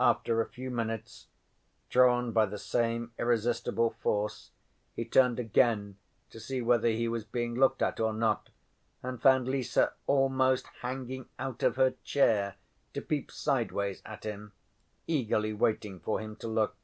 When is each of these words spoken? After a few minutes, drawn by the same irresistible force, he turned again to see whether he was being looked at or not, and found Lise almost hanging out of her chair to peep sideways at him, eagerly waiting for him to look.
After 0.00 0.40
a 0.40 0.48
few 0.48 0.68
minutes, 0.68 1.28
drawn 1.90 2.32
by 2.32 2.44
the 2.46 2.58
same 2.58 3.12
irresistible 3.20 3.90
force, 4.02 4.50
he 4.96 5.04
turned 5.04 5.38
again 5.38 5.96
to 6.30 6.40
see 6.40 6.60
whether 6.60 6.88
he 6.88 7.06
was 7.06 7.24
being 7.24 7.54
looked 7.54 7.80
at 7.80 8.00
or 8.00 8.12
not, 8.12 8.48
and 9.00 9.22
found 9.22 9.46
Lise 9.46 9.78
almost 10.08 10.66
hanging 10.82 11.28
out 11.38 11.62
of 11.62 11.76
her 11.76 11.94
chair 12.02 12.56
to 12.94 13.00
peep 13.00 13.30
sideways 13.30 14.02
at 14.04 14.24
him, 14.24 14.50
eagerly 15.06 15.52
waiting 15.52 16.00
for 16.00 16.18
him 16.18 16.34
to 16.34 16.48
look. 16.48 16.74